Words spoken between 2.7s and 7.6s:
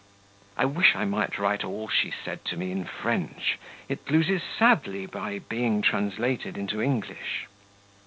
in French it loses sadly by being translated into English.)